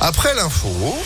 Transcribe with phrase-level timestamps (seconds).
[0.00, 0.96] Après l'info.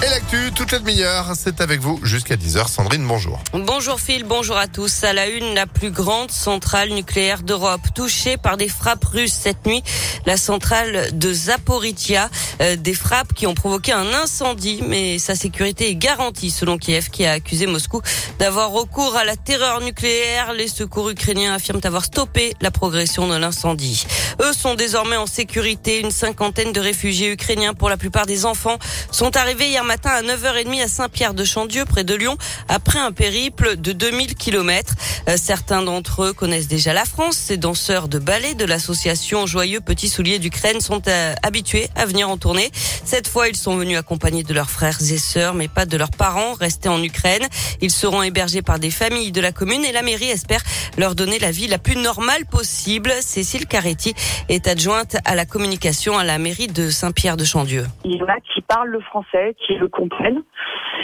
[0.00, 2.68] Et l'actu, toute la demi-heure, c'est avec vous jusqu'à 10h.
[2.68, 3.42] Sandrine, bonjour.
[3.52, 5.02] Bonjour Phil, bonjour à tous.
[5.02, 9.66] À la une, la plus grande centrale nucléaire d'Europe, touchée par des frappes russes cette
[9.66, 9.82] nuit.
[10.24, 12.30] La centrale de Zaporizhia,
[12.60, 17.10] euh, des frappes qui ont provoqué un incendie, mais sa sécurité est garantie selon Kiev
[17.10, 18.00] qui a accusé Moscou
[18.38, 20.52] d'avoir recours à la terreur nucléaire.
[20.52, 24.06] Les secours ukrainiens affirment avoir stoppé la progression de l'incendie.
[24.40, 26.00] Eux sont désormais en sécurité.
[26.00, 28.78] Une cinquantaine de réfugiés ukrainiens, pour la plupart des enfants,
[29.10, 32.36] sont arrivés hier matin à 9h30 à Saint-Pierre-de-Chandieu, près de Lyon,
[32.68, 34.94] après un périple de 2000 km.
[35.28, 37.36] Euh, certains d'entre eux connaissent déjà la France.
[37.36, 42.30] Ces danseurs de ballet de l'association Joyeux Petits Souliers d'Ukraine sont euh, habitués à venir
[42.30, 42.70] en tournée.
[43.04, 46.10] Cette fois, ils sont venus accompagnés de leurs frères et sœurs, mais pas de leurs
[46.10, 47.46] parents restés en Ukraine.
[47.80, 50.62] Ils seront hébergés par des familles de la commune et la mairie espère
[50.96, 53.12] leur donner la vie la plus normale possible.
[53.20, 54.14] Cécile Caretti
[54.48, 57.84] est adjointe à la communication à la mairie de Saint-Pierre-de-Chandieu.
[58.04, 60.42] Il y en a qui parlent le français, qui le comprennent.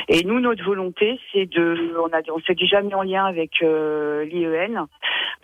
[0.08, 4.24] Et nous, notre volonté, c'est de, on on s'est déjà mis en lien avec euh,
[4.24, 4.86] l'IEN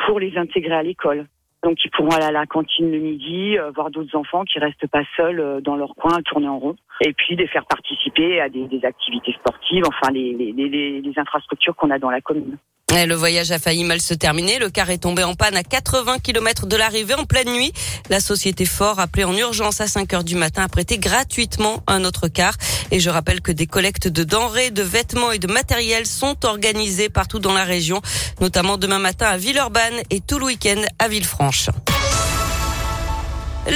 [0.06, 1.26] pour les intégrer à l'école.
[1.62, 4.86] Donc, ils pourront aller à la cantine le midi, euh, voir d'autres enfants qui restent
[4.86, 8.40] pas seuls euh, dans leur coin à tourner en rond, et puis les faire participer
[8.40, 12.56] à des, activités sportives, enfin les, les, les, les infrastructures qu'on a dans la commune.
[12.92, 14.58] Le voyage a failli mal se terminer.
[14.58, 17.72] Le car est tombé en panne à 80 km de l'arrivée en pleine nuit.
[18.10, 22.04] La société Ford, appelée en urgence à 5 heures du matin, a prêté gratuitement un
[22.04, 22.54] autre car.
[22.90, 27.08] Et je rappelle que des collectes de denrées, de vêtements et de matériel sont organisées
[27.08, 28.00] partout dans la région,
[28.40, 31.70] notamment demain matin à Villeurbanne et tout le week-end à Villefranche.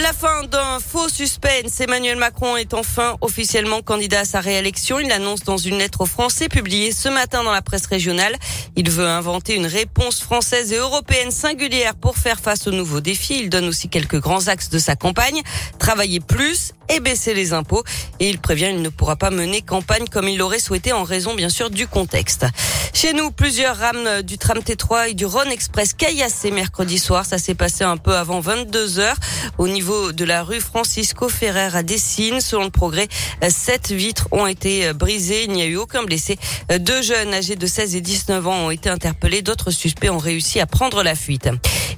[0.03, 1.81] La fin d'un faux suspense.
[1.81, 4.99] Emmanuel Macron est enfin officiellement candidat à sa réélection.
[4.99, 8.35] Il l'annonce dans une lettre aux Français publiée ce matin dans la presse régionale.
[8.75, 13.39] Il veut inventer une réponse française et européenne singulière pour faire face aux nouveaux défis.
[13.43, 15.41] Il donne aussi quelques grands axes de sa campagne.
[15.79, 17.85] Travailler plus et baisser les impôts.
[18.19, 21.35] Et il prévient qu'il ne pourra pas mener campagne comme il l'aurait souhaité en raison
[21.35, 22.47] bien sûr du contexte.
[22.93, 27.25] Chez nous, plusieurs rames du tram T3 et du Rhône Express caillassé mercredi soir.
[27.25, 29.17] Ça s'est passé un peu avant 22 heures
[29.59, 32.41] au niveau de la rue Francisco Ferrer à Dessines.
[32.41, 33.09] Selon le progrès,
[33.49, 35.45] sept vitres ont été brisées.
[35.45, 36.39] Il n'y a eu aucun blessé.
[36.81, 39.43] Deux jeunes âgés de 16 et 19 ans ont été interpellés.
[39.43, 41.51] D'autres suspects ont réussi à prendre la fuite.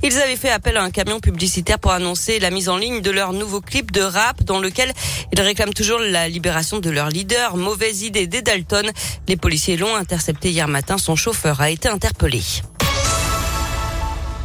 [0.03, 3.11] Ils avaient fait appel à un camion publicitaire pour annoncer la mise en ligne de
[3.11, 4.93] leur nouveau clip de rap dans lequel
[5.33, 7.57] ils réclament toujours la libération de leur leader.
[7.57, 8.91] Mauvaise idée des Dalton.
[9.29, 10.99] Les policiers l'ont intercepté hier matin.
[10.99, 12.43] Son chauffeur a été interpellé.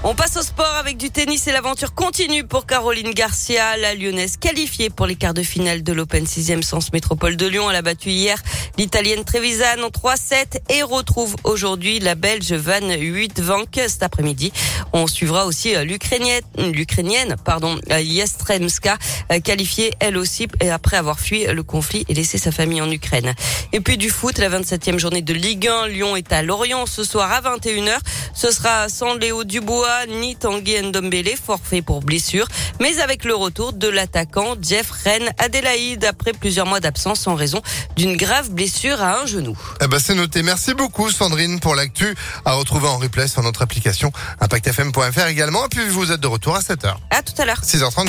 [0.04, 4.36] On passe au sport avec du tennis et l'aventure continue pour Caroline Garcia, la lyonnaise
[4.38, 7.70] qualifiée pour les quarts de finale de l'Open 6e Sens Métropole de Lyon.
[7.70, 8.42] Elle a battu hier
[8.80, 14.52] l'Italienne Trevisan en 3-7 et retrouve aujourd'hui la Belge Van Huytvanck cet après-midi.
[14.92, 18.98] On suivra aussi euh, l'Ukrainienne, l'Ukrainienne, pardon, euh, Yastremska,
[19.32, 23.36] euh, qualifiée elle aussi après avoir fui le conflit et laissé sa famille en Ukraine.
[23.72, 25.90] Et puis du foot, la 27e journée de Ligue 1.
[25.90, 28.00] Lyon est à Lorient ce soir à 21h.
[28.34, 32.48] Ce sera sans Léo Dubois ni Tanguy Ndombele, forfait pour blessure,
[32.80, 37.62] mais avec le retour de l'attaquant Jeff Rennes Adélaïde après plusieurs mois d'absence en raison
[37.96, 39.58] d'une grave blessure à un genou.
[39.82, 40.44] Eh ben c'est noté.
[40.44, 42.16] Merci beaucoup Sandrine pour l'actu
[42.46, 45.66] à retrouver en replay sur notre application impactfm.fr également.
[45.66, 46.96] Et puis vous êtes de retour à 7h.
[47.10, 47.62] À tout à l'heure.
[47.62, 48.08] 6h34.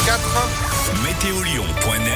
[1.02, 2.12] Météolion.net